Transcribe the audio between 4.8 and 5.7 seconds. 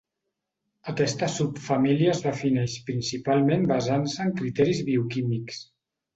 bioquímics.